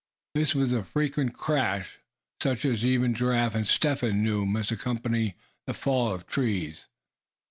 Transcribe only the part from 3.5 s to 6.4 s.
and Step Hen knew must accompany the fall of